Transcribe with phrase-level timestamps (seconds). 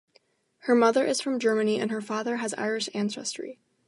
[0.61, 3.59] Her mother is from Germany and her father has Irish ancestry.